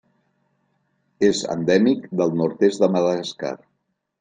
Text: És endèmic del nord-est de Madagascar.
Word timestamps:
És 1.27 1.41
endèmic 1.57 2.09
del 2.23 2.35
nord-est 2.41 2.85
de 2.85 2.91
Madagascar. 2.97 3.55